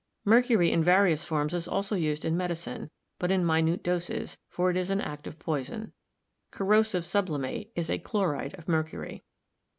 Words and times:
Mercury 0.25 0.71
in 0.71 0.83
various 0.83 1.23
forms 1.23 1.53
is 1.53 1.67
also 1.67 1.95
used 1.95 2.25
in 2.25 2.35
medicine, 2.35 2.89
but 3.19 3.29
in 3.29 3.45
minute 3.45 3.83
doses, 3.83 4.39
for 4.49 4.71
it 4.71 4.75
is 4.75 4.89
an 4.89 4.99
active 4.99 5.37
poison. 5.37 5.93
Corrosive 6.49 7.03
subli 7.03 7.39
mate 7.39 7.71
is 7.75 7.87
a 7.87 7.99
chloride 7.99 8.55
of 8.57 8.67
mercury. 8.67 9.21